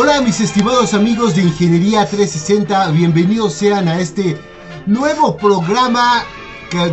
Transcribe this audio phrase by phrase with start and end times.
[0.00, 4.38] Hola mis estimados amigos de Ingeniería 360, bienvenidos sean a este
[4.86, 6.22] nuevo programa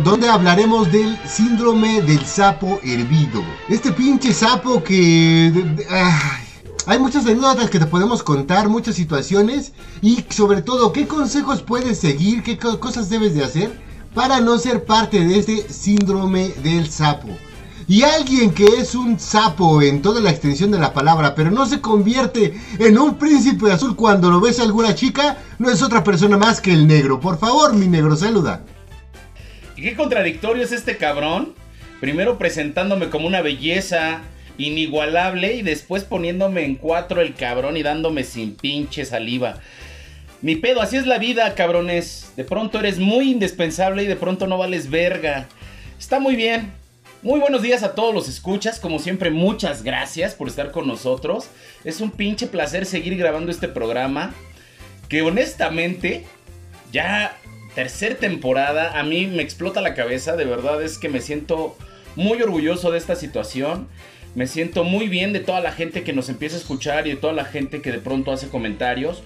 [0.02, 3.44] donde hablaremos del síndrome del sapo hervido.
[3.68, 5.52] Este pinche sapo que...
[6.86, 12.00] hay muchas anécdotas que te podemos contar, muchas situaciones y sobre todo qué consejos puedes
[12.00, 13.80] seguir, qué cosas debes de hacer
[14.16, 17.28] para no ser parte de este síndrome del sapo.
[17.88, 21.66] Y alguien que es un sapo en toda la extensión de la palabra, pero no
[21.66, 26.02] se convierte en un príncipe azul cuando lo ves a alguna chica, no es otra
[26.02, 27.20] persona más que el negro.
[27.20, 28.64] Por favor, mi negro, saluda.
[29.76, 31.54] ¿Y qué contradictorio es este cabrón?
[32.00, 34.22] Primero presentándome como una belleza
[34.58, 39.60] inigualable y después poniéndome en cuatro el cabrón y dándome sin pinche saliva.
[40.42, 42.32] Mi pedo, así es la vida, cabrones.
[42.36, 45.46] De pronto eres muy indispensable y de pronto no vales verga.
[45.98, 46.72] Está muy bien.
[47.26, 51.48] Muy buenos días a todos los escuchas, como siempre muchas gracias por estar con nosotros.
[51.82, 54.32] Es un pinche placer seguir grabando este programa
[55.08, 56.24] que honestamente
[56.92, 57.36] ya
[57.74, 61.76] tercer temporada a mí me explota la cabeza, de verdad es que me siento
[62.14, 63.88] muy orgulloso de esta situación.
[64.36, 67.16] Me siento muy bien de toda la gente que nos empieza a escuchar y de
[67.16, 69.24] toda la gente que de pronto hace comentarios.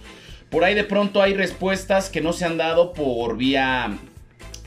[0.48, 3.98] Por ahí de pronto hay respuestas que no se han dado por vía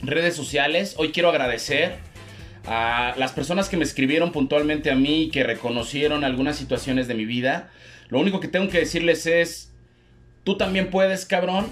[0.02, 0.94] redes sociales.
[0.98, 2.13] Hoy quiero agradecer
[2.66, 7.14] a las personas que me escribieron puntualmente a mí y que reconocieron algunas situaciones de
[7.14, 7.70] mi vida.
[8.08, 9.72] Lo único que tengo que decirles es,
[10.44, 11.66] tú también puedes, cabrón.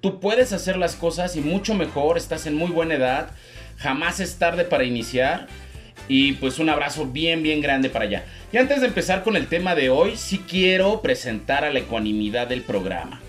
[0.00, 2.16] Tú puedes hacer las cosas y mucho mejor.
[2.16, 3.30] Estás en muy buena edad.
[3.78, 5.48] Jamás es tarde para iniciar.
[6.06, 8.24] Y pues un abrazo bien, bien grande para allá.
[8.52, 12.46] Y antes de empezar con el tema de hoy, sí quiero presentar a la ecuanimidad
[12.46, 13.20] del programa.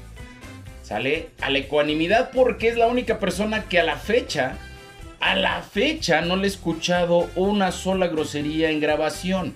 [0.83, 1.29] ¿Sale?
[1.41, 4.57] A la ecuanimidad porque es la única persona que a la fecha
[5.19, 9.55] a la fecha no le he escuchado una sola grosería en grabación.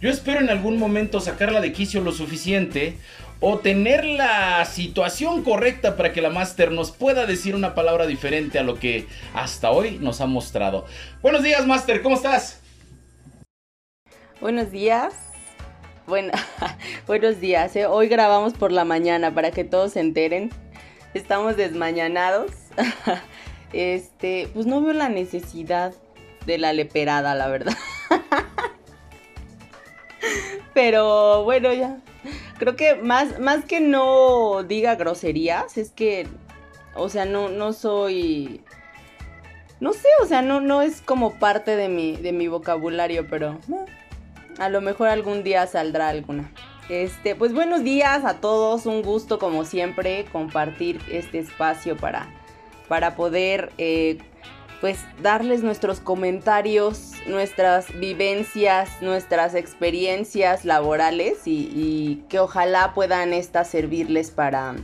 [0.00, 2.96] Yo espero en algún momento sacarla de quicio lo suficiente
[3.40, 8.58] o tener la situación correcta para que la Master nos pueda decir una palabra diferente
[8.58, 10.86] a lo que hasta hoy nos ha mostrado.
[11.22, 12.60] Buenos días, Master, ¿cómo estás?
[14.40, 15.14] Buenos días.
[16.06, 16.32] Bueno,
[17.06, 17.76] buenos días.
[17.76, 17.86] ¿eh?
[17.86, 20.50] Hoy grabamos por la mañana para que todos se enteren.
[21.14, 22.52] Estamos desmañanados.
[23.72, 25.94] Este, pues no veo la necesidad
[26.46, 27.76] de la leperada, la verdad.
[30.74, 31.98] Pero bueno, ya.
[32.58, 36.26] Creo que más, más que no diga groserías, es que,
[36.94, 38.62] o sea, no, no soy...
[39.80, 43.58] No sé, o sea, no, no es como parte de mi, de mi vocabulario, pero
[44.58, 46.52] a lo mejor algún día saldrá alguna.
[46.90, 52.28] Este, pues buenos días a todos, un gusto como siempre compartir este espacio para
[52.90, 54.18] para poder eh,
[54.80, 64.32] pues darles nuestros comentarios, nuestras vivencias, nuestras experiencias laborales y, que ojalá puedan estas servirles
[64.32, 64.74] para,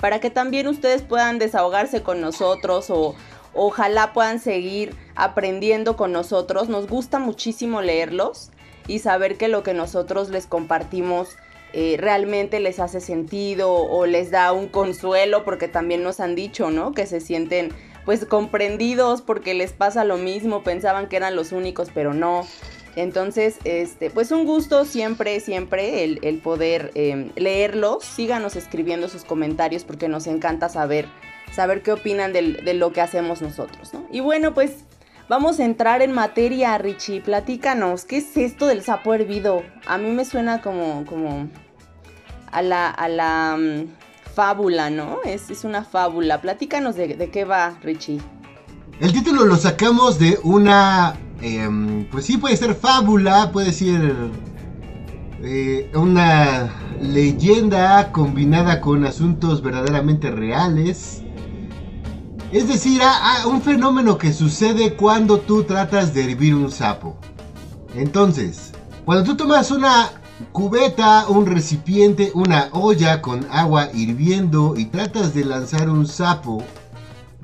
[0.00, 3.14] para que también ustedes puedan desahogarse con nosotros o
[3.52, 6.68] ojalá puedan seguir aprendiendo con nosotros.
[6.68, 8.50] Nos gusta muchísimo leerlos
[8.88, 11.36] y saber que lo que nosotros les compartimos
[11.76, 16.70] eh, realmente les hace sentido o les da un consuelo, porque también nos han dicho,
[16.70, 16.92] ¿no?
[16.92, 17.70] Que se sienten
[18.04, 22.46] pues comprendidos porque les pasa lo mismo, pensaban que eran los únicos, pero no.
[22.94, 28.04] Entonces, este, pues un gusto siempre, siempre el, poder em, leerlos.
[28.04, 31.08] Síganos escribiendo sus comentarios porque nos encanta saber,
[31.50, 34.06] saber qué opinan de lo que hacemos nosotros, ¿no?
[34.12, 34.84] Y bueno, pues
[35.28, 37.20] vamos a entrar en materia, Richie.
[37.20, 39.62] Platícanos, ¿qué es esto del sapo hervido?
[39.86, 41.48] A mí me suena como, como,
[42.54, 45.18] a la, a la mm, fábula, ¿no?
[45.24, 46.40] Es, es, una fábula.
[46.40, 48.20] Platícanos de, de, qué va, Richie.
[49.00, 54.14] El título lo sacamos de una, em, pues sí, puede ser fábula, puede ser
[55.42, 56.70] eh, una
[57.00, 61.22] leyenda combinada con asuntos verdaderamente reales.
[62.52, 67.16] Es decir, a un fenómeno que sucede cuando tú tratas de hervir un sapo.
[67.96, 68.72] Entonces,
[69.04, 70.08] cuando tú tomas una
[70.52, 76.62] cubeta, un recipiente, una olla con agua hirviendo y tratas de lanzar un sapo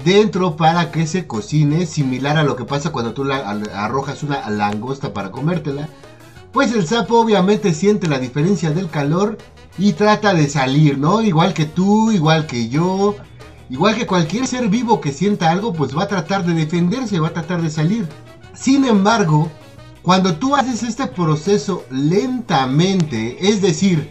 [0.04, 3.24] dentro para que se cocine, similar a lo que pasa cuando tú
[3.74, 5.88] arrojas una langosta para comértela.
[6.52, 9.38] pues el sapo obviamente siente la diferencia del calor
[9.78, 11.22] y trata de salir, ¿no?
[11.22, 13.14] Igual que tú, igual que yo,
[13.68, 17.28] igual que cualquier ser vivo que sienta algo, pues va a tratar de defenderse, va
[17.28, 18.08] a tratar de salir.
[18.52, 19.48] Sin embargo,
[20.02, 24.10] cuando tú haces este proceso lentamente, es decir,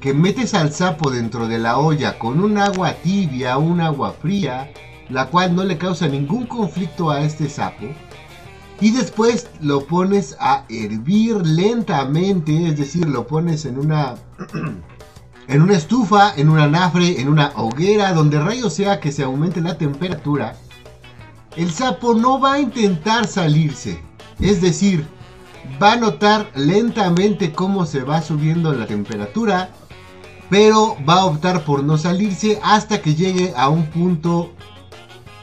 [0.00, 4.70] que metes al sapo dentro de la olla con un agua tibia, un agua fría,
[5.08, 7.86] la cual no le causa ningún conflicto a este sapo,
[8.80, 14.14] y después lo pones a hervir lentamente, es decir, lo pones en una
[15.48, 19.60] en una estufa, en una nafre, en una hoguera, donde rayo sea que se aumente
[19.60, 20.56] la temperatura,
[21.56, 24.00] el sapo no va a intentar salirse.
[24.40, 25.06] Es decir,
[25.82, 29.70] va a notar lentamente cómo se va subiendo la temperatura,
[30.48, 34.52] pero va a optar por no salirse hasta que llegue a un punto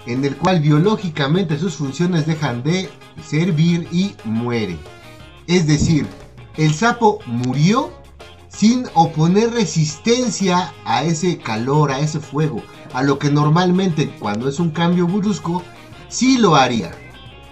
[0.06, 2.90] en el cual biológicamente sus funciones dejan de
[3.26, 4.78] servir y muere.
[5.48, 6.08] Es decir,
[6.58, 7.92] el sapo murió
[8.48, 12.62] sin oponer resistencia a ese calor, a ese fuego,
[12.94, 15.64] a lo que normalmente cuando es un cambio brusco,
[16.10, 16.92] sí lo haría.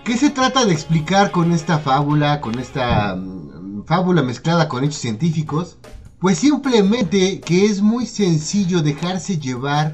[0.03, 4.97] ¿Qué se trata de explicar con esta fábula, con esta mm, fábula mezclada con hechos
[4.97, 5.77] científicos?
[6.19, 9.93] Pues simplemente que es muy sencillo dejarse llevar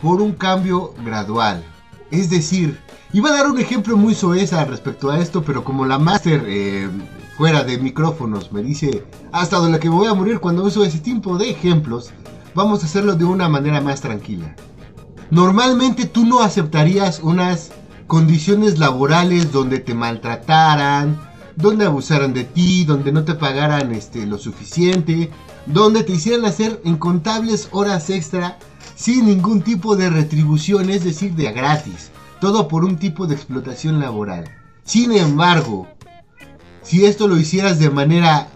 [0.00, 1.64] por un cambio gradual.
[2.12, 2.78] Es decir,
[3.12, 6.88] iba a dar un ejemplo muy soeza respecto a esto, pero como la máster eh,
[7.36, 11.00] fuera de micrófonos me dice hasta donde que me voy a morir cuando uso ese
[11.00, 12.12] tipo de ejemplos,
[12.54, 14.54] vamos a hacerlo de una manera más tranquila.
[15.32, 17.72] Normalmente tú no aceptarías unas
[18.06, 21.18] condiciones laborales donde te maltrataran,
[21.56, 25.30] donde abusaran de ti, donde no te pagaran este, lo suficiente,
[25.66, 28.58] donde te hicieran hacer incontables horas extra
[28.94, 32.10] sin ningún tipo de retribución, es decir, de gratis.
[32.40, 34.44] Todo por un tipo de explotación laboral.
[34.84, 35.88] Sin embargo,
[36.82, 38.48] si esto lo hicieras de manera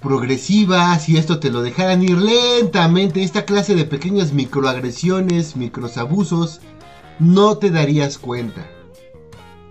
[0.00, 6.60] progresiva, si esto te lo dejaran ir lentamente, esta clase de pequeñas microagresiones, microsabusos,
[7.18, 8.66] no te darías cuenta.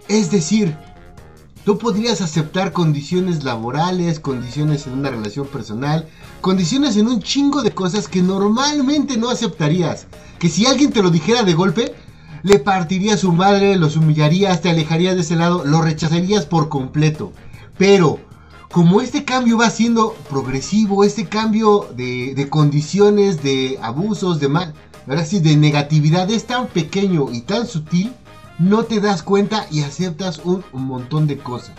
[0.10, 0.76] Es decir,
[1.64, 6.10] tú podrías aceptar condiciones laborales, condiciones en una relación personal,
[6.42, 10.08] condiciones en un chingo de cosas que normalmente no aceptarías.
[10.40, 11.94] Que si alguien te lo dijera de golpe,
[12.42, 16.70] le partiría a su madre, los humillarías, te alejarías de ese lado, lo rechazarías por
[16.70, 17.32] completo.
[17.78, 18.20] Pero,
[18.72, 24.74] como este cambio va siendo progresivo, este cambio de, condiciones, de abusos, de mal,
[25.08, 28.12] ahora sí, de negatividad es tan pequeño y tan sutil,
[28.60, 31.76] no te das cuenta y aceptas un montón de cosas.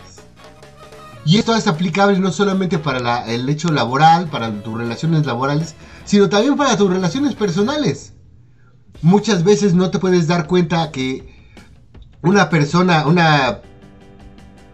[1.24, 5.74] Y esto es aplicable no solamente para el hecho laboral, para tus relaciones laborales,
[6.04, 8.14] sino también para tus relaciones personales.
[9.02, 11.40] Muchas veces no te puedes dar cuenta que
[12.22, 13.60] una persona, una...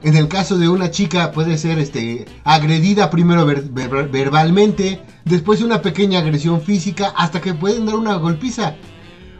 [0.03, 6.21] En el caso de una chica puede ser este, agredida primero verbalmente, después una pequeña
[6.21, 8.77] agresión física, hasta que pueden dar una golpiza.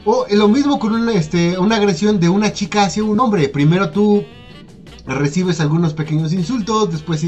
[0.09, 3.49] O lo mismo con este, una agresión de una chica hacia un hombre.
[3.49, 4.25] Primero tú
[5.05, 7.27] recibes algunos pequeños insultos, después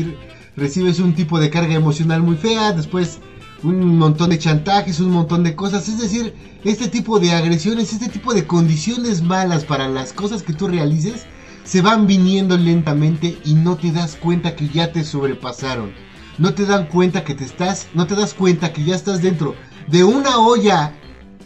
[0.54, 3.18] recibes un tipo de carga emocional muy fea, después
[3.64, 5.88] un montón de chantajes, un montón de cosas.
[5.88, 10.52] Es decir, este tipo de agresiones, este tipo de condiciones malas para las cosas que
[10.52, 11.26] tú realices,
[11.64, 15.90] se van viniendo lentamente y no te das cuenta que ya te sobrepasaron.
[16.38, 19.56] No te dan cuenta que te estás, no te das cuenta que ya estás dentro
[19.88, 20.94] de una olla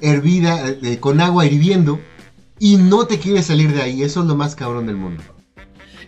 [0.02, 2.00] hervida eh, con agua hirviendo
[2.59, 4.02] y no te quieres salir de ahí.
[4.02, 5.23] Eso es lo más cabrón del mundo.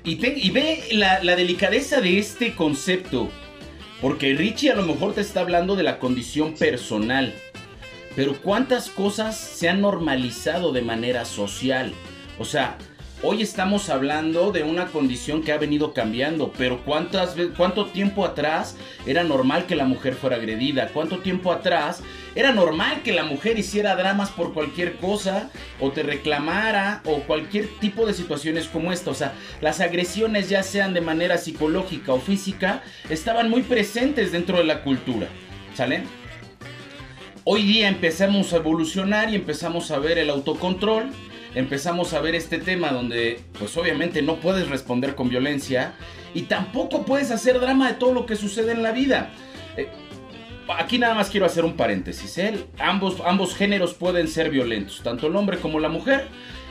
[0.05, 0.17] Y,
[0.51, 3.31] ve la, delicadeza de este concepto.
[4.03, 7.33] Porque Richie a lo mejor te está hablando de la condición personal.
[8.15, 11.93] Pero cuántas cosas se han normalizado de manera social.
[12.39, 12.77] O sea,
[13.27, 18.77] Hoy estamos hablando de una condición que ha venido cambiando, pero ¿cuántas, ¿cuánto tiempo atrás
[19.07, 20.91] era normal que la mujer fuera agredida?
[20.93, 22.03] ¿Cuánto tiempo atrás
[22.35, 25.49] era normal que la mujer hiciera dramas por cualquier cosa
[25.81, 29.11] o te reclamara o cualquier tipo de situaciones como esta?
[29.11, 34.59] O sea, las agresiones ya sean de manera psicológica o física estaban muy presentes dentro
[34.59, 35.29] de la cultura,
[35.75, 36.03] ¿sale?
[37.45, 41.11] Hoy día empezamos a evolucionar y empezamos a ver el autocontrol
[41.55, 45.95] empezamos a ver este tema donde pues obviamente no puedes responder con violencia
[46.35, 49.31] y tampoco puedes hacer drama de todo lo que sucede en la vida.
[49.77, 49.89] Eh,
[50.77, 52.37] aquí nada más quiero hacer un paréntesis.
[52.39, 52.67] ¿eh?
[52.79, 56.27] Ambos, ambos géneros pueden ser violentos, tanto el hombre como la mujer.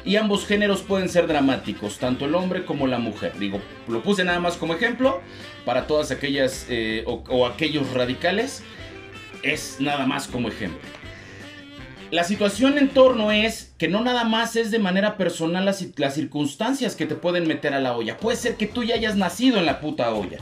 [0.06, 3.40] Y ambos géneros pueden ser dramáticos, tanto el hombre como la mujer.
[3.40, 5.22] Digo, lo puse nada más como ejemplo
[5.64, 8.64] para todas aquellas eh, o aquellos radicales.
[9.44, 10.82] Es nada más como ejemplo
[12.14, 16.14] la situación en torno es que no nada más es de manera personal las, las,
[16.14, 18.18] circunstancias que te pueden meter a la olla.
[18.18, 20.38] Puede ser que tú ya hayas nacido en la puta olla.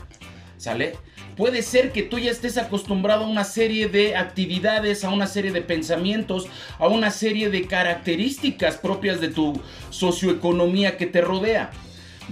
[0.58, 0.92] ¿Sale?
[1.34, 5.50] Puede ser que tú ya estés acostumbrado a una serie de actividades, a una serie
[5.50, 6.46] de pensamientos,
[6.78, 11.70] a una serie de características propias de tu socioeconomía que te rodea.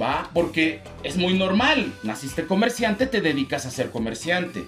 [0.01, 0.29] ¿Va?
[0.35, 1.95] Porque es muy normal.
[2.03, 4.67] Naciste comerciante, te dedicas a ser comerciante.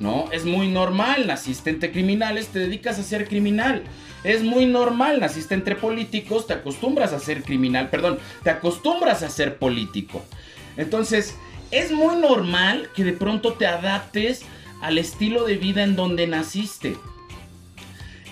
[0.00, 0.28] ¿No?
[0.32, 1.26] Es muy normal.
[1.26, 3.82] Naciste entre criminales, te dedicas a ser criminal.
[4.24, 5.20] Es muy normal.
[5.20, 7.90] Naciste entre políticos, te acostumbras a ser criminal.
[7.90, 10.24] Perdón, te acostumbras a ser político.
[10.76, 11.36] Entonces,
[11.70, 14.42] es muy normal que de pronto te adaptes
[14.80, 16.96] al estilo de vida en donde naciste.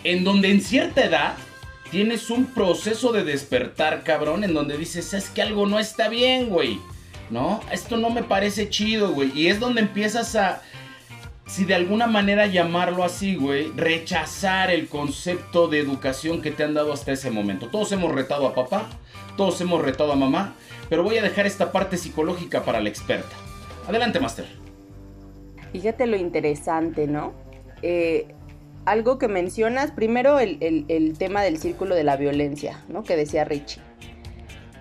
[0.04, 1.35] En donde en cierta edad
[1.90, 6.49] tienes un proceso de despertar, cabrón, en donde dices, es que algo no está bien,
[6.49, 6.78] güey.
[7.31, 7.61] ¿No?
[7.71, 9.33] Esto no me parece chido, güey.
[9.35, 10.62] Y es donde empiezas a,
[11.52, 16.73] si de alguna manera llamarlo así, güey, rechazar el concepto de educación que te han
[16.73, 17.68] dado hasta ese momento.
[17.68, 18.88] Todos hemos retado a papá,
[19.37, 20.54] todos hemos retado a mamá,
[20.88, 23.37] pero voy a dejar esta parte psicológica para la experta.
[23.87, 24.47] Adelante, Master.
[25.73, 27.35] Fíjate lo interesante, ¿no?
[27.82, 28.28] Eh,
[28.87, 33.02] algo que mencionas, primero el, tema del círculo de la violencia, ¿no?
[33.02, 33.82] Que decía Richie.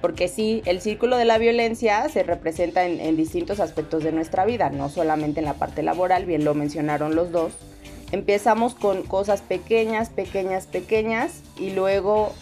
[0.01, 4.46] Porque sí, el círculo de la violencia se representa en, en, distintos aspectos de nuestra
[4.46, 7.53] vida, no solamente en la parte laboral, bien lo mencionaron los dos.
[8.12, 12.34] Empezamos con cosas pequeñas, pequeñas, pequeñas, y luego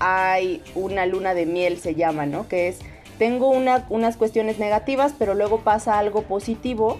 [0.00, 2.48] hay una luna de miel, se llama, ¿no?
[2.48, 2.80] Que es
[3.18, 6.98] tengo unas cuestiones negativas, pero luego pasa algo positivo.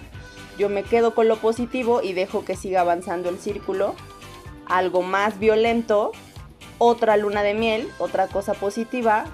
[0.58, 3.94] Yo me quedo con lo positivo y dejo que siga avanzando el círculo.
[4.66, 6.12] Algo más violento,
[6.78, 9.26] otra luna de miel, otra cosa positiva,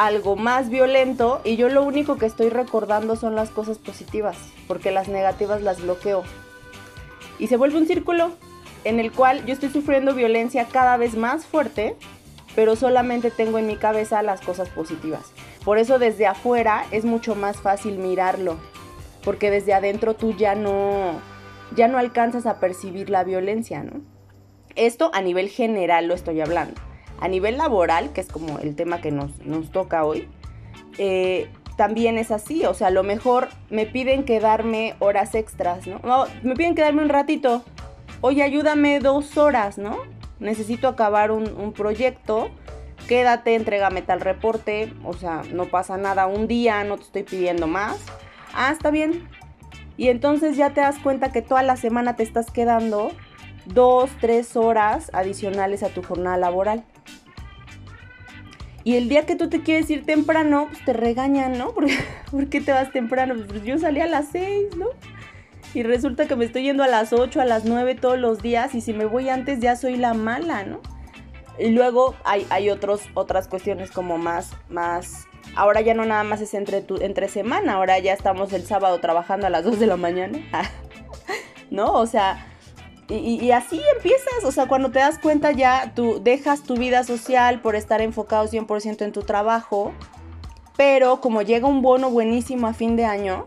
[0.00, 4.34] algo más violento y yo lo único que estoy recordando son las cosas positivas,
[4.66, 6.22] porque las negativas las bloqueo.
[7.38, 8.30] Y se vuelve un círculo
[8.84, 11.96] en el cual yo estoy sufriendo violencia cada vez más fuerte,
[12.54, 15.32] pero solamente tengo en mi cabeza las cosas positivas.
[15.66, 18.56] Por eso desde afuera es mucho más fácil mirarlo,
[19.22, 21.20] porque desde adentro tú ya no,
[21.76, 24.00] ya no alcanzas a percibir la violencia, ¿no?
[24.76, 26.80] Esto a nivel general lo estoy hablando.
[27.20, 29.32] A nivel laboral, que es como el tema que nos,
[29.70, 30.28] toca hoy,
[30.98, 32.64] eh, también es así.
[32.64, 36.00] O sea, a lo mejor me piden quedarme horas extras, ¿no?
[36.02, 37.62] No, me piden quedarme un ratito.
[38.20, 39.98] Oye, ayúdame dos horas, ¿no?
[40.38, 42.50] Necesito acabar un, un proyecto
[43.10, 47.66] quédate, entrégame tal reporte, o sea, no pasa nada, un día no te estoy pidiendo
[47.66, 47.98] más.
[48.54, 49.28] Ah, está bien.
[49.96, 53.10] Y entonces ya te das cuenta que toda la semana te estás quedando
[53.66, 56.84] dos, tres horas adicionales a tu jornada laboral.
[58.82, 61.74] Y el día que tú te quieres ir temprano, pues te regañan, ¿no?
[62.30, 63.34] ¿Por qué te vas temprano?
[63.46, 64.86] Pues yo salí a las seis, ¿no?
[65.74, 68.74] Y resulta que me estoy yendo a las ocho, a las nueve todos los días
[68.74, 70.80] y si me voy antes ya soy la mala, ¿no?
[71.58, 76.40] Y luego hay, hay otros, otras cuestiones como más, más, ahora ya no nada más
[76.40, 79.86] es entre, tu, entre semana, ahora ya estamos el sábado trabajando a las 2 de
[79.86, 80.38] la mañana.
[81.70, 81.92] ¿No?
[81.92, 82.49] O sea,
[83.10, 87.60] y, así empiezas, o sea, cuando te das cuenta ya tú dejas tu vida social
[87.60, 89.92] por estar enfocado 100% en tu trabajo,
[90.76, 93.46] pero como llega un bono buenísimo a fin de año,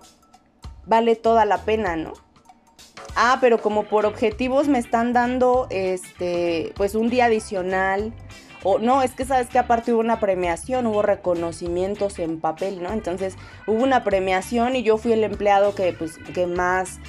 [0.86, 2.14] vale toda la pena, ¿no?
[3.16, 8.14] ah, pero como por objetivos me están dando este, pues un día adicional.
[8.66, 12.94] O no, es que sabes que aparte hubo una premiación, hubo reconocimientos en papel, ¿no?
[12.94, 13.36] Entonces
[13.68, 17.00] hubo una premiación y yo fui el empleado que, pues, que más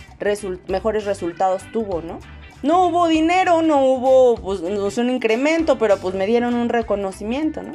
[0.66, 2.18] mejores resultados tuvo, ¿no?
[2.64, 7.74] No hubo dinero, no hubo pues, un incremento, pero pues me dieron un reconocimiento, ¿no?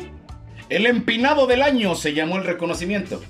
[0.67, 3.21] El empinado del año se llamó el reconocimiento.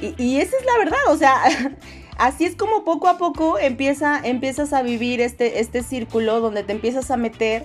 [0.00, 1.40] Y, y esa es la verdad, o sea,
[2.18, 6.72] así es como poco a poco empieza, empiezas a vivir este, este círculo donde te
[6.72, 7.64] empiezas a meter.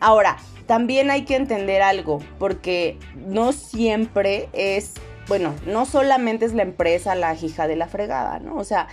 [0.00, 4.94] Ahora, también hay que entender algo, porque no siempre es,
[5.28, 8.56] bueno, no solamente es la empresa la hija de la fregada, ¿no?
[8.56, 8.88] O sea,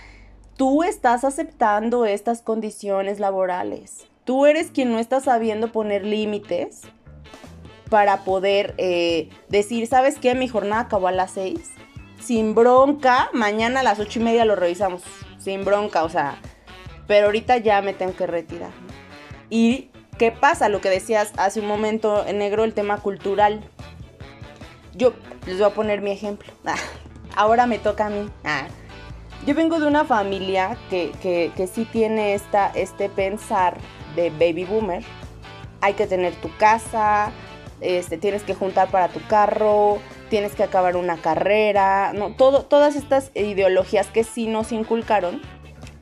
[0.60, 4.06] tú estás aceptando estas condiciones laborales.
[4.24, 6.82] Tú eres quien no está sabiendo poner límites
[7.88, 10.34] para poder eh, decir, ¿sabes qué?
[10.34, 11.70] Mi jornada acabó a las seis
[12.20, 13.30] sin bronca.
[13.32, 15.02] Mañana a las ocho y media lo revisamos.
[15.38, 16.38] Sin bronca, o sea.
[17.06, 18.72] Pero ahorita ya me tengo que retirar.
[19.48, 19.88] ¿Y
[20.18, 20.68] qué pasa?
[20.68, 23.64] Lo que decías hace un momento en negro, el tema cultural.
[24.92, 25.14] Yo
[25.46, 26.52] les voy a poner mi ejemplo.
[26.66, 26.76] Ah,
[27.34, 28.28] ahora me toca a mí.
[28.44, 28.66] Ah,
[29.46, 33.78] yo vengo de una familia que, que, que sí tiene esta, este pensar
[34.14, 35.02] de baby boomer.
[35.80, 37.32] Hay que tener tu casa,
[37.80, 42.96] este, tienes que juntar para tu carro, tienes que acabar una carrera, no, todo, todas
[42.96, 45.40] estas ideologías que sí nos inculcaron.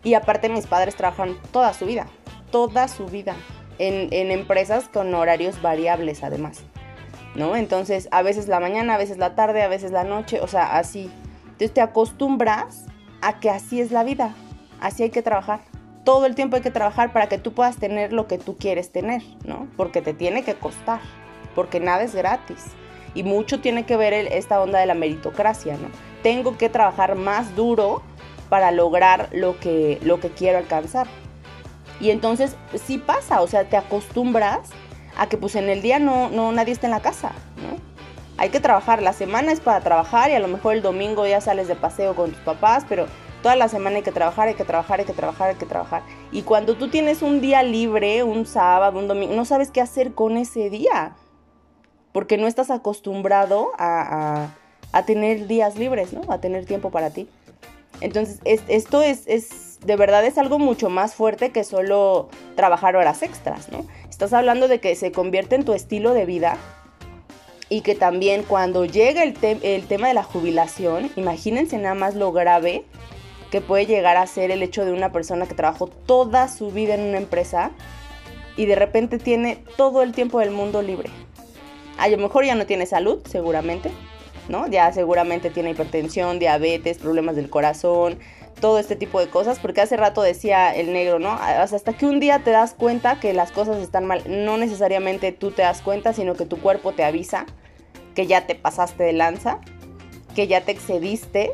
[0.02, 2.06] Y aparte mis padres trabajan toda su vida,
[2.50, 3.36] toda su vida,
[3.78, 6.64] en, en empresas con horarios variables además.
[7.34, 7.54] ¿No?
[7.54, 10.76] Entonces, a veces la mañana, a veces la tarde, a veces la noche, o sea,
[10.76, 11.08] así.
[11.44, 12.86] Entonces te acostumbras
[13.20, 14.34] a que así es la vida.
[14.80, 15.60] así hay que trabajar.
[16.04, 18.92] Todo el tiempo hay que trabajar para que tú puedas tener lo que tú quieres
[18.92, 19.68] tener, ¿no?
[19.76, 21.00] Porque te tiene que costar,
[21.54, 22.64] porque nada es gratis.
[23.14, 25.88] Y mucho tiene que ver esta onda de la meritocracia, ¿no?
[26.22, 28.02] Tengo que trabajar más duro
[28.48, 31.06] para lograr lo que, lo que quiero alcanzar.
[32.00, 32.56] Y entonces
[32.86, 34.70] sí pasa, o sea, te acostumbras
[35.16, 37.97] a que pues en el día no, no nadie está en la casa, ¿no?
[38.38, 41.40] Hay que trabajar, la semana es para trabajar y a lo mejor el domingo ya
[41.40, 43.06] sales de paseo con tus papás, pero
[43.42, 46.02] toda la semana hay que trabajar, hay que trabajar, hay que trabajar, hay que trabajar.
[46.30, 50.14] Y cuando tú tienes un día libre, un sábado, un domingo, no sabes qué hacer
[50.14, 51.16] con ese día,
[52.12, 54.50] porque no estás acostumbrado a,
[54.92, 56.22] a, tener días libres, ¿no?
[56.32, 57.28] A tener tiempo para ti.
[58.00, 63.22] Entonces, esto es, es, de verdad es algo mucho más fuerte que solo trabajar horas
[63.22, 63.84] extras, ¿no?
[64.08, 66.56] Estás hablando de que se convierte en tu estilo de vida
[67.68, 72.32] y que también cuando llega el, el tema de la jubilación, imagínense nada más lo
[72.32, 72.84] grave
[73.50, 76.94] que puede llegar a ser el hecho de una persona que trabajó toda su vida
[76.94, 77.70] en una empresa
[78.56, 81.10] y de repente tiene todo el tiempo del mundo libre.
[81.96, 83.90] A lo mejor ya no tiene salud, seguramente,
[84.48, 84.66] ¿no?
[84.68, 88.18] Ya seguramente tiene hipertensión, diabetes, problemas del corazón,
[88.60, 91.32] todo este tipo de cosas, porque hace rato decía el negro, ¿no?
[91.32, 95.50] Hasta que un día te das cuenta que las cosas están mal, no necesariamente tú
[95.50, 97.46] te das cuenta, sino que tu cuerpo te avisa
[98.14, 99.60] que ya te pasaste de lanza,
[100.34, 101.52] que ya te excediste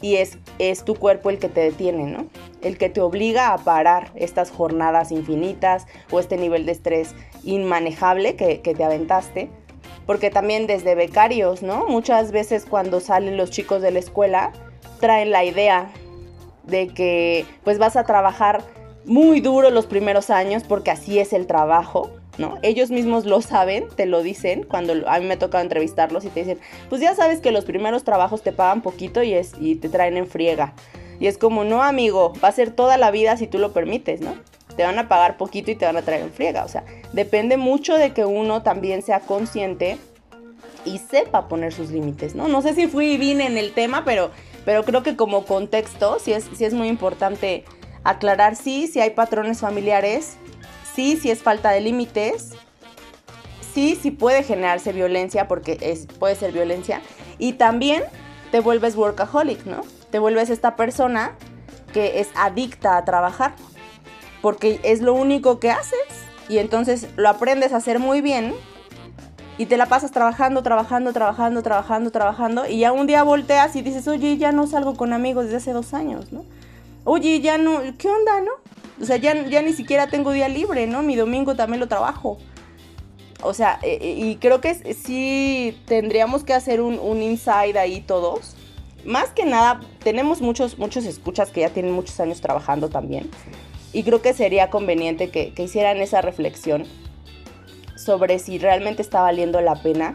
[0.00, 2.26] y es, es tu cuerpo el que te detiene, ¿no?
[2.60, 8.34] El que te obliga a parar estas jornadas infinitas o este nivel de estrés inmanejable
[8.34, 9.48] que, que te aventaste
[10.06, 11.86] porque también desde becarios, ¿no?
[11.86, 14.52] Muchas veces cuando salen los chicos de la escuela
[15.00, 15.92] traen la idea
[16.64, 18.62] de que pues vas a trabajar
[19.04, 22.56] muy duro los primeros años porque así es el trabajo, ¿no?
[22.62, 26.28] Ellos mismos lo saben, te lo dicen, cuando a mí me ha tocado entrevistarlos y
[26.28, 29.76] te dicen, pues ya sabes que los primeros trabajos te pagan poquito y, es, y
[29.76, 30.74] te traen en friega.
[31.20, 34.20] Y es como, no amigo, va a ser toda la vida si tú lo permites,
[34.20, 34.34] ¿no?
[34.72, 36.64] te van a pagar poquito y te van a traer en friega.
[36.64, 39.98] O sea, depende mucho de que uno también sea consciente
[40.84, 42.48] y sepa poner sus límites, ¿no?
[42.48, 44.30] No sé si fui bien en el tema, pero,
[44.64, 47.64] pero creo que como contexto sí es, sí es muy importante
[48.04, 50.36] aclarar, sí, si hay patrones familiares,
[50.94, 52.50] sí, si es falta de límites,
[53.74, 57.00] sí, sí puede generarse violencia, porque es, puede ser violencia,
[57.38, 58.02] y también
[58.50, 59.82] te vuelves workaholic, ¿no?
[60.10, 61.36] Te vuelves esta persona
[61.92, 63.54] que es adicta a trabajar
[64.42, 65.98] porque es lo único que haces
[66.48, 68.54] y entonces lo aprendes a hacer muy bien
[69.58, 73.82] y te la pasas trabajando, trabajando, trabajando, trabajando, trabajando y ya un día volteas y
[73.82, 76.44] dices, oye, ya no salgo con amigos desde hace dos años, ¿no?
[77.04, 78.52] Oye, ya no, ¿qué onda, no?
[79.00, 81.02] O sea, ya, ya ni siquiera tengo día libre, ¿no?
[81.02, 82.38] Mi domingo también lo trabajo.
[83.42, 88.00] O sea, eh, eh, y creo que sí tendríamos que hacer un, un inside ahí
[88.00, 88.54] todos.
[89.04, 93.28] Más que nada, tenemos muchos, muchos escuchas que ya tienen muchos años trabajando también.
[93.92, 96.86] Y creo que sería conveniente que, hicieran esa reflexión
[98.02, 100.14] sobre si realmente está valiendo la pena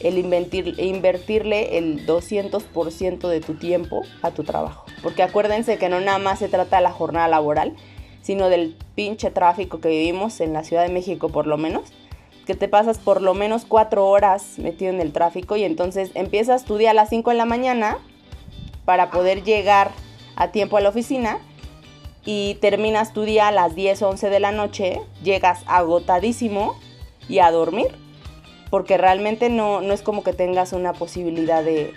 [0.00, 4.84] el invertirle el 200% de tu tiempo a tu trabajo.
[5.02, 7.74] Porque acuérdense que no nada más se trata de la jornada laboral,
[8.22, 11.92] sino del pinche tráfico que vivimos en la Ciudad de México por lo menos,
[12.46, 16.64] que te pasas por lo menos cuatro horas metido en el tráfico y entonces empiezas
[16.64, 17.98] tu día a las 5 de la mañana
[18.84, 19.90] para poder llegar
[20.36, 21.38] a tiempo a la oficina
[22.24, 26.76] y terminas tu día a las 10, 11 de la noche, llegas agotadísimo
[27.28, 27.88] y a dormir,
[28.70, 31.92] porque realmente no, no es como que tengas una posibilidad de,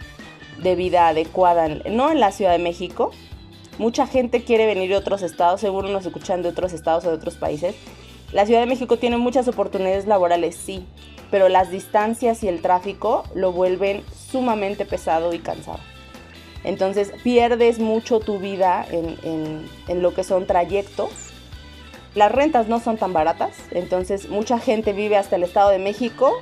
[0.76, 3.12] vida adecuada, no en la Ciudad de México.
[3.78, 7.16] Mucha gente quiere venir de otros estados, seguro nos escuchan de otros estados o de
[7.16, 7.76] otros países.
[8.34, 10.86] La Ciudad de México tiene muchas oportunidades laborales, sí,
[11.32, 15.80] pero las distancias y el tráfico lo vuelven sumamente pesado y cansado.
[16.64, 21.10] Entonces pierdes mucho tu vida en, lo que son trayectos.
[22.16, 26.34] Las rentas no son tan baratas, entonces mucha gente vive hasta el Estado de México.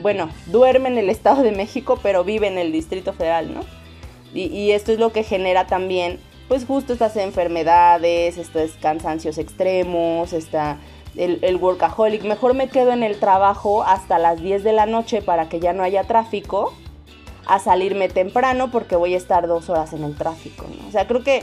[0.00, 3.60] Bueno, duerme en el Estado de México, pero vive en el Distrito Federal, ¿no?
[4.34, 10.76] Y, esto es lo que genera también, pues justo estas enfermedades, estos cansancios extremos, está
[11.16, 12.24] el, el, workaholic.
[12.24, 15.72] Mejor me quedo en el trabajo hasta las 10 de la noche para que ya
[15.72, 16.74] no haya tráfico
[17.46, 20.86] a salirme temprano porque voy a estar dos horas en el tráfico, ¿no?
[20.86, 21.42] O sea, creo que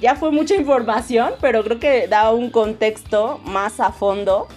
[0.00, 4.48] ya fue mucha información, pero creo que da un contexto más a fondo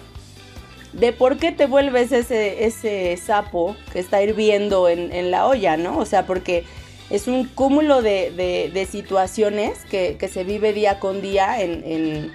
[0.92, 5.98] de por qué te vuelves ese, ese sapo que está hirviendo en, la olla, ¿no?
[5.98, 6.64] O sea, porque
[7.10, 12.32] es un cúmulo de, situaciones que, se vive día con día en,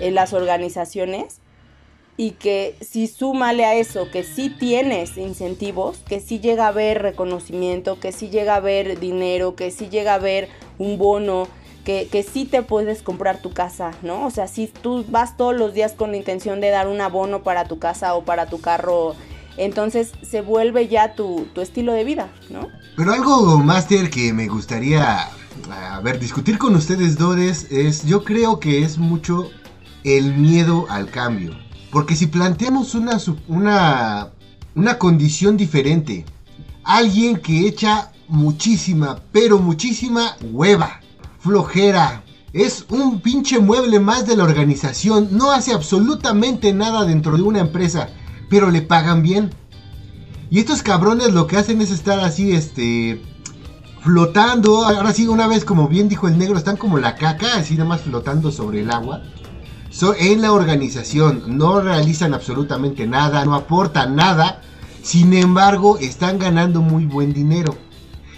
[0.00, 1.40] en las organizaciones
[2.16, 7.02] y que si súmale a eso que sí tienes incentivos, que sí llega a haber
[7.02, 11.48] reconocimiento, que sí llega a haber dinero, que sí llega a haber un bono,
[11.84, 14.26] que, que te puedes comprar tu casa, ¿no?
[14.26, 17.42] O sea, si tú vas todos los días con la intención de dar un abono
[17.42, 19.14] para tu casa o para tu carro,
[19.56, 22.68] entonces se vuelve ya tu, tu estilo de vida, ¿no?
[22.96, 25.28] Pero algo, Master, que me gustaría,
[26.02, 29.50] ver, discutir con ustedes dos es, yo creo que es mucho
[30.02, 31.52] el miedo al cambio.
[31.90, 34.30] Porque si planteamos una, una,
[34.74, 36.24] una condición diferente,
[36.82, 41.00] alguien que echa muchísima, pero muchísima hueva,
[41.44, 47.42] flojera, es un pinche mueble más de la organización, no hace absolutamente nada dentro de
[47.42, 48.08] una empresa,
[48.48, 49.50] pero le pagan bien.
[50.48, 53.20] Y estos cabrones lo que hacen es estar así, este,
[54.00, 54.86] flotando.
[54.86, 57.90] Ahora sí, una vez, como bien dijo el negro, están como la caca, así nada
[57.90, 59.22] más flotando sobre el agua.
[60.18, 64.62] en la organización, no realizan absolutamente nada, no aportan nada.
[65.02, 67.76] Sin embargo, están ganando muy buen dinero.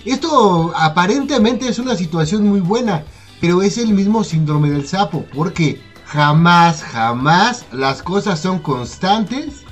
[0.06, 3.02] Esto aparentemente es una situación muy buena,
[3.40, 9.62] pero es el mismo síndrome del sapo, porque jamás, jamás las cosas son constantes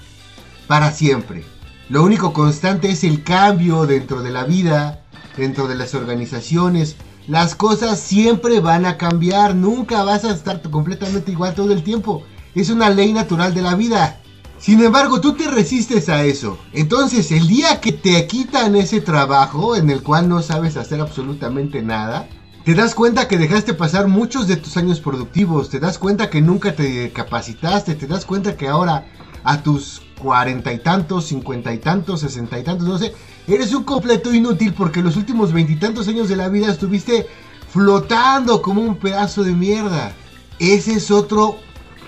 [0.66, 1.44] para siempre.
[1.88, 5.04] Lo único constante es el cambio dentro de la vida,
[5.36, 6.96] dentro de las organizaciones.
[7.28, 12.24] Las cosas siempre van a cambiar, nunca vas a estar completamente igual todo el tiempo.
[12.56, 14.20] Es una ley natural de la vida.
[14.64, 16.56] Sin embargo, tú te resistes a eso.
[16.72, 21.82] Entonces, el día que te quitan ese trabajo en el cual no sabes hacer absolutamente
[21.82, 22.30] nada,
[22.64, 26.40] te das cuenta que dejaste pasar muchos de tus años productivos, te das cuenta que
[26.40, 29.06] nunca te capacitaste, te das cuenta que ahora
[29.44, 33.12] a tus cuarenta y tantos, cincuenta y tantos, sesenta y tantos, no sé,
[33.46, 37.26] eres un completo inútil porque los últimos veintitantos años de la vida estuviste
[37.68, 40.14] flotando como un pedazo de mierda.
[40.58, 41.58] Ese es otro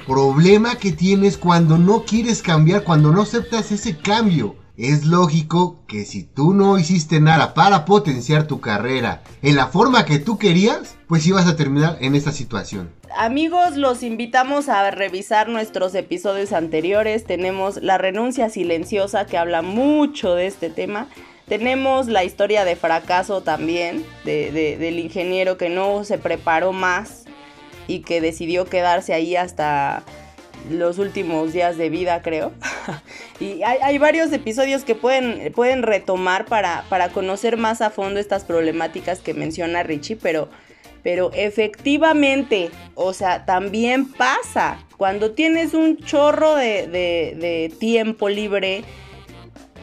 [0.07, 4.57] problema que tienes cuando no quieres cambiar, cuando no aceptas ese cambio.
[4.77, 10.05] Es lógico que si tú no hiciste nada para potenciar tu carrera en la forma
[10.05, 12.90] que tú querías, pues ibas a terminar en esta situación.
[13.16, 17.25] Amigos, los invitamos a revisar nuestros episodios anteriores.
[17.25, 21.09] Tenemos La renuncia silenciosa que habla mucho de este tema.
[21.49, 27.26] Tenemos la historia de fracaso también del ingeniero que no se preparó más
[27.87, 30.05] y que decidió quedarse ahí hasta
[30.70, 32.53] los últimos días de vida, creo.
[33.40, 38.44] y hay, varios episodios que pueden, pueden retomar para, para, conocer más a fondo estas
[38.44, 40.49] problemáticas que menciona Richie, pero,
[41.03, 44.85] pero efectivamente, o sea, también pasa.
[44.96, 48.83] Cuando tienes un chorro de, de, tiempo libre,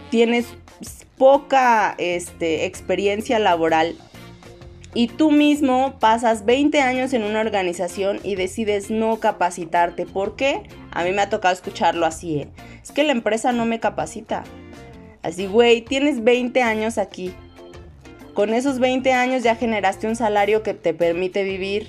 [0.10, 0.48] tienes
[1.18, 3.96] poca este, experiencia laboral
[4.94, 10.06] y tú mismo pasas 20 años en una organización y decides no capacitarte.
[10.06, 10.64] ¿Por qué?
[10.92, 12.42] A mí me ha tocado escucharlo así.
[12.42, 12.48] ¿eh?
[12.82, 14.44] Es que la empresa no me capacita.
[15.24, 17.34] Así, güey, tienes 20 años aquí.
[18.34, 21.88] Con esos 20 años ya generaste un salario que te permite vivir.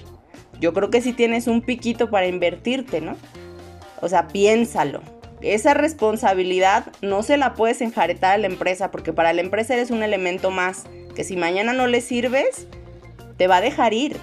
[0.60, 3.16] Yo creo que sí tienes un piquito para invertirte, ¿no?
[4.00, 5.02] O sea, piénsalo.
[5.42, 9.90] Esa responsabilidad no se la puedes enjaretar a la empresa porque para la empresa eres
[9.90, 12.66] un elemento más que si mañana no le sirves,
[13.36, 14.16] te va a dejar ir.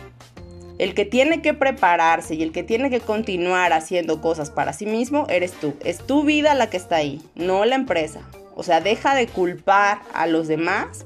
[0.78, 4.86] El que tiene que prepararse y el que tiene que continuar haciendo cosas para sí
[4.86, 5.76] mismo eres tú.
[5.84, 8.22] Es tu vida la que está ahí, no la empresa.
[8.56, 11.06] O sea, deja de culpar a los demás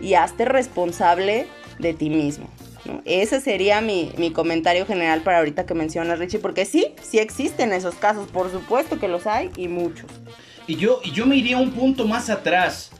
[0.00, 1.46] y hazte responsable
[1.78, 2.48] de ti mismo.
[3.04, 7.94] Ese sería mi, comentario general para ahorita que mencionas, Richie, porque sí, sí existen esos
[7.94, 10.10] casos, por supuesto que los hay y muchos.
[10.66, 12.90] Y yo, y yo me iría un punto más atrás.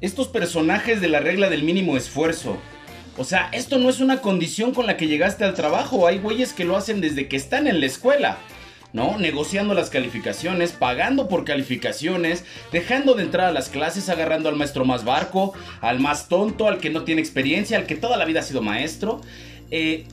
[0.00, 2.56] Estos personajes de la regla del mínimo esfuerzo,
[3.16, 6.06] o sea, esto no es una condición con la que llegaste al trabajo.
[6.06, 8.38] Hay güeyes que lo hacen desde que están en la escuela.
[8.92, 9.18] ¿no?
[9.18, 14.86] Negociando las calificaciones, pagando por calificaciones, dejando de entrar a las clases, agarrando al maestro
[14.86, 15.52] más barco,
[15.82, 18.62] al más tonto, al que no tiene experiencia, al que toda la vida ha sido
[18.62, 19.20] maestro.
[19.70, 20.06] Eh,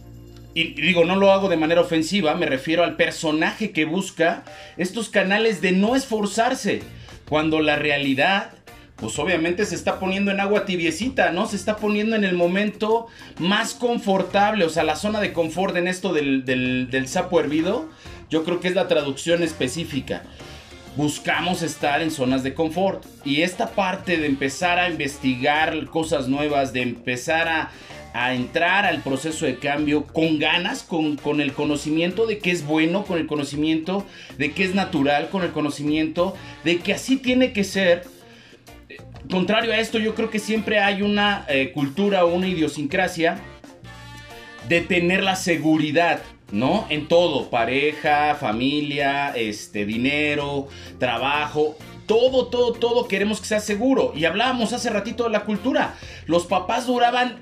[0.53, 4.43] y digo, no lo hago de manera ofensiva, me refiero al personaje que busca
[4.77, 6.81] estos canales de no esforzarse,
[7.27, 8.51] cuando la realidad
[9.03, 11.45] pues obviamente se está poniendo en agua tibiecita, ¿no?
[11.45, 15.89] Se está poniendo en el momento más confortable, o sea, la zona de confort en
[15.89, 17.89] esto del, sapo hervido,
[18.29, 20.23] yo creo que es la traducción específica.
[20.95, 23.03] Buscamos estar en zonas de confort.
[23.25, 27.71] Y esta parte de empezar a investigar cosas nuevas, de empezar a,
[28.33, 33.17] entrar al proceso de cambio con ganas, con, el conocimiento de que es bueno, con
[33.17, 34.05] el conocimiento
[34.37, 38.12] de que es natural, con el conocimiento de que así tiene que ser
[39.29, 43.39] contrario a esto, yo creo que siempre hay una eh, cultura o una idiosincrasia
[44.67, 46.85] de tener la seguridad, ¿no?
[46.89, 50.67] En todo, pareja, familia, este, dinero,
[50.99, 51.77] trabajo.
[52.05, 54.13] Todo, todo, todo queremos que sea seguro.
[54.15, 55.95] Y hablábamos hace ratito de la cultura.
[56.25, 57.37] Los papás duraban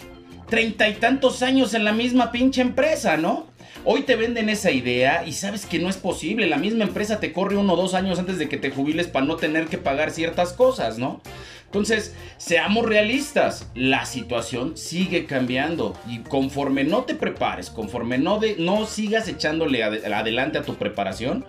[0.49, 3.47] treinta y tantos años en la misma pinche empresa, ¿no?
[3.83, 6.45] Hoy te venden esa idea y sabes que no es posible.
[6.47, 9.25] La misma empresa te corre uno o dos años antes de que te jubiles para
[9.25, 11.19] no tener que pagar ciertas cosas, ¿no?
[11.65, 18.55] Entonces, seamos realistas, la situación sigue cambiando y conforme no te prepares, conforme no, de,
[18.59, 21.45] no sigas echándole adelante a tu preparación,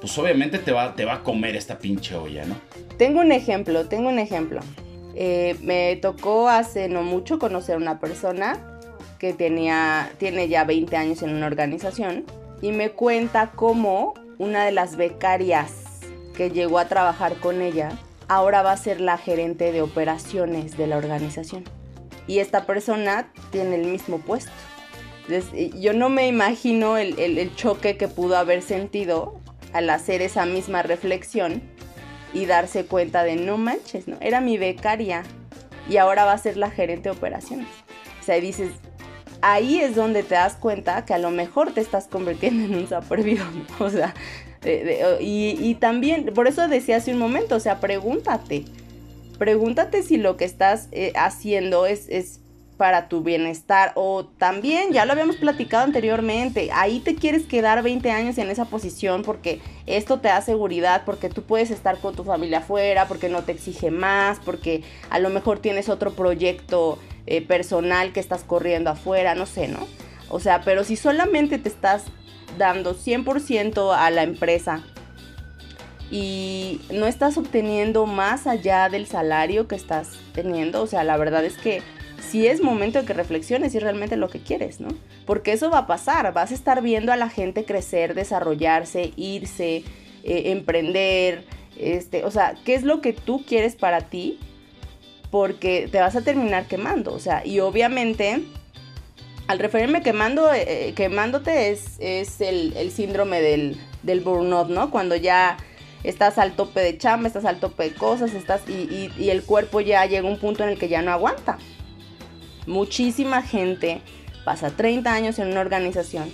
[0.00, 2.56] pues obviamente te va, te va a comer esta pinche olla, ¿no?
[2.98, 4.60] Tengo un ejemplo, tengo un ejemplo.
[5.14, 8.75] Eh, me tocó hace no mucho conocer a una persona
[9.18, 12.24] que tenía, tiene ya 20 años en una organización
[12.60, 15.72] y me cuenta cómo una de las becarias
[16.36, 17.90] que llegó a trabajar con ella
[18.28, 21.64] ahora va a ser la gerente de operaciones de la organización.
[22.26, 24.50] Y esta persona tiene el mismo puesto.
[25.80, 29.40] yo no me imagino el, choque que pudo haber sentido
[29.72, 31.62] al hacer esa misma reflexión
[32.32, 34.16] y darse cuenta de no manches, ¿no?
[34.20, 35.22] Era mi becaria
[35.88, 37.68] y ahora va a ser la gerente de operaciones.
[38.20, 38.72] O sea, dices,
[39.52, 42.88] ahí es donde te das cuenta que a lo mejor te estás convirtiendo en un
[42.88, 43.64] ¿no?
[43.84, 44.14] O sea,
[45.20, 48.64] y, también, por eso decía hace un momento, o sea, pregúntate,
[49.38, 52.40] pregúntate si lo que estás eh, haciendo es, es
[52.76, 58.10] para tu bienestar o también, ya lo habíamos platicado anteriormente, ahí te quieres quedar 20
[58.10, 62.24] años en esa posición porque esto te da seguridad, porque tú puedes estar con tu
[62.24, 67.42] familia afuera, porque no te exige más, porque a lo mejor tienes otro proyecto eh,
[67.42, 69.86] personal que estás corriendo afuera, no sé, ¿no?
[70.28, 72.04] O sea, pero si solamente te estás
[72.58, 74.82] dando 100% a la empresa
[76.10, 81.44] y no estás obteniendo más allá del salario que estás teniendo, o sea, la verdad
[81.44, 81.82] es que
[82.20, 84.88] sí es momento de que reflexiones si realmente lo que quieres, ¿no?
[85.24, 89.84] Porque eso va a pasar, vas a estar viendo a la gente crecer, desarrollarse, irse,
[90.24, 91.44] eh, emprender,
[91.76, 94.38] este, o sea, ¿qué es lo que tú quieres para ti?
[95.36, 98.42] Porque te vas a terminar quemando, o sea, y obviamente
[99.48, 104.90] al referirme quemando, eh, quemándote es, es el, síndrome del, del, burnout, ¿no?
[104.90, 105.58] Cuando ya
[106.04, 109.82] estás al tope de chamba, estás al tope de cosas, estás y, y, el cuerpo
[109.82, 111.58] ya llega a un punto en el que ya no aguanta.
[112.66, 114.00] Muchísima gente
[114.46, 116.32] pasa 30 años en una organización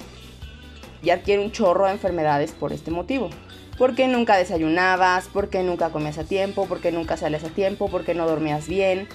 [1.02, 3.30] y adquiere un chorro de enfermedades por este motivo.
[3.82, 8.28] Porque nunca desayunabas, porque nunca comías a tiempo, porque nunca sales a tiempo, porque no
[8.28, 9.08] dormías bien,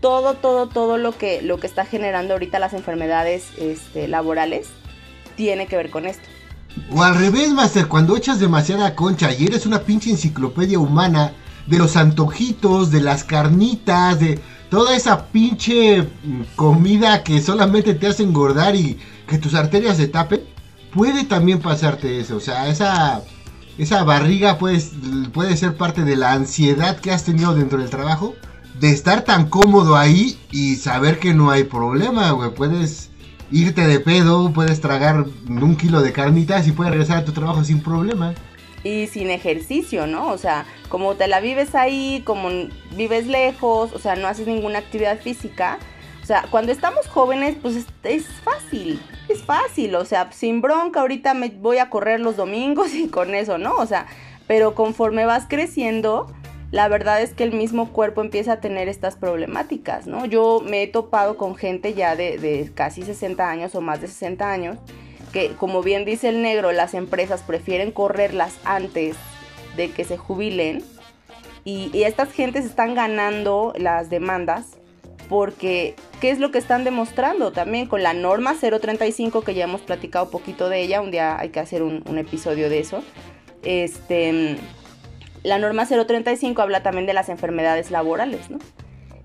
[0.00, 4.66] todo, todo, todo lo que, lo que está generando ahorita las enfermedades este, laborales
[5.36, 6.24] tiene que ver con esto.
[6.90, 11.34] O al revés, Master, cuando echas demasiada concha y eres una pinche enciclopedia humana
[11.68, 16.08] de los antojitos, de las carnitas, de toda esa pinche
[16.56, 20.40] comida que solamente te hace engordar y que tus arterias se tapen,
[20.92, 22.34] puede también pasarte eso.
[22.34, 23.22] O sea, esa,
[23.78, 24.80] esa barriga puede,
[25.32, 28.34] puede ser parte de la ansiedad que has tenido dentro del trabajo
[28.80, 32.50] de estar tan cómodo ahí y saber que no hay problema, güey.
[32.50, 33.10] Puedes
[33.50, 37.64] irte de pedo, puedes tragar un kilo de carnitas y puedes regresar a tu trabajo
[37.64, 38.34] sin problema.
[38.84, 40.28] Y sin ejercicio, ¿no?
[40.28, 42.48] O sea, como te la vives ahí, como
[42.96, 45.78] vives lejos, o sea, no haces ninguna actividad física.
[46.28, 51.00] O sea, cuando estamos jóvenes, pues es, es fácil, es fácil, o sea, sin bronca,
[51.00, 53.74] ahorita me voy a correr los domingos y con eso, ¿no?
[53.76, 54.06] O sea,
[54.46, 56.30] pero conforme vas creciendo,
[56.70, 60.26] la verdad es que el mismo cuerpo empieza a tener estas problemáticas, ¿no?
[60.26, 64.52] Yo me he topado con gente ya de, casi 60 años o más de 60
[64.52, 64.76] años,
[65.32, 69.16] que como bien dice el negro, las empresas prefieren correrlas antes
[69.78, 70.84] de que se jubilen
[71.64, 74.78] y, y estas gentes están ganando las demandas
[75.28, 77.52] porque ¿qué es lo que están demostrando?
[77.52, 81.50] También con la norma 035 que ya hemos platicado poquito de ella, un día hay
[81.50, 83.02] que hacer un, episodio de eso.
[83.62, 84.56] Este
[85.42, 88.58] la norma 035 habla también de las enfermedades laborales, ¿no?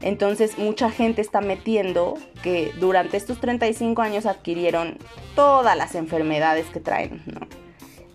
[0.02, 4.98] Entonces mucha gente está metiendo que durante estos 35 años adquirieron
[5.36, 7.24] todas las enfermedades que traen.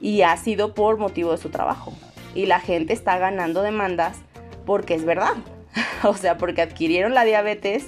[0.00, 1.92] Y ha sido por motivo de su trabajo.
[2.34, 4.18] Y la gente está ganando demandas
[4.66, 5.34] porque es verdad.
[6.02, 7.86] o sea, porque adquirieron la diabetes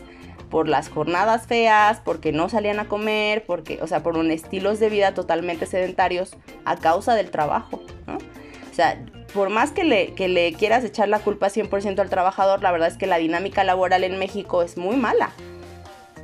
[0.50, 4.80] por las jornadas feas, porque no salían a comer, porque, o sea, por un estilos
[4.80, 8.16] de vida totalmente sedentarios a causa del trabajo, ¿no?
[8.16, 8.98] O sea,
[9.32, 12.88] por más que le, que le quieras echar la culpa 100% al trabajador, la verdad
[12.88, 15.30] es que la dinámica laboral en México es muy mala.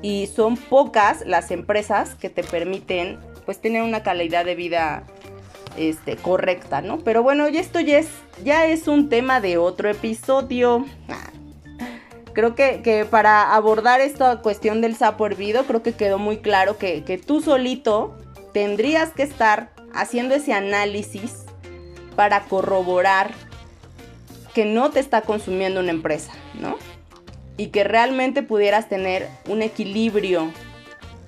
[0.02, 5.04] Y son pocas las empresas que te permiten pues tener una calidad de vida
[5.76, 6.98] este, correcta, ¿no?
[6.98, 8.08] Pero bueno, y esto ya es,
[8.44, 10.84] ya es un tema de otro episodio.
[12.36, 17.02] Creo que, para abordar esta cuestión del sapo hervido, creo que quedó muy claro que,
[17.02, 18.14] que tú solito
[18.52, 21.46] tendrías que estar haciendo ese análisis
[22.14, 23.30] para corroborar
[24.52, 26.76] que no te está consumiendo una empresa, ¿no?
[27.56, 30.52] Y que realmente pudieras tener un equilibrio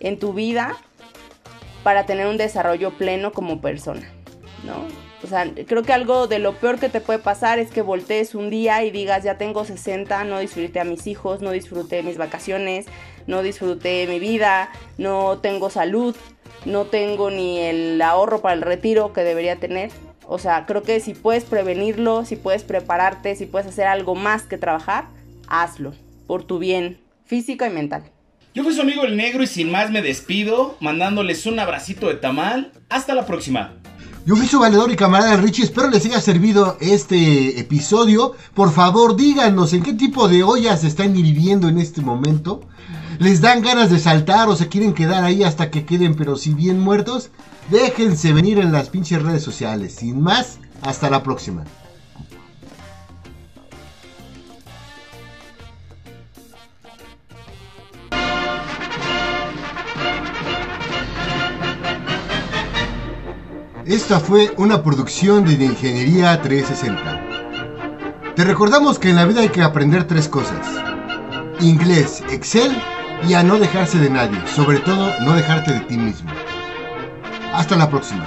[0.00, 0.76] en tu vida
[1.84, 4.12] para tener un desarrollo pleno como persona,
[4.62, 5.07] ¿no?
[5.22, 8.34] O sea, creo que algo de lo peor que te puede pasar es que voltees
[8.36, 12.18] un día y digas, ya tengo 60, no disfruté a mis hijos, no disfruté mis
[12.18, 12.86] vacaciones,
[13.26, 16.14] no disfruté mi vida, no tengo salud,
[16.64, 19.90] no tengo ni el ahorro para el retiro que debería tener.
[20.26, 24.44] O sea, creo que si puedes prevenirlo, si puedes prepararte, si puedes hacer algo más
[24.44, 25.06] que trabajar,
[25.48, 25.94] hazlo,
[26.26, 28.04] por tu bien físico y mental.
[28.54, 32.14] Yo fui su amigo el negro y sin más me despido, mandándoles un abracito de
[32.14, 32.72] tamal.
[32.88, 33.74] Hasta la próxima.
[34.28, 38.34] Yo fui su valedor y camarada Richie, espero les haya servido este episodio.
[38.52, 42.60] Por favor, díganos en qué tipo de ollas están hirviendo en este momento.
[43.18, 46.52] ¿Les dan ganas de saltar o se quieren quedar ahí hasta que queden, pero si
[46.52, 47.30] bien muertos?
[47.70, 49.94] Déjense venir en las pinches redes sociales.
[49.94, 51.64] Sin más, hasta la próxima.
[63.88, 68.34] Esta fue una producción de Ingeniería 360.
[68.36, 70.66] Te recordamos que en la vida hay que aprender tres cosas.
[71.60, 72.70] Inglés, Excel
[73.26, 76.30] y a no dejarse de nadie, sobre todo no dejarte de ti mismo.
[77.54, 78.26] Hasta la próxima.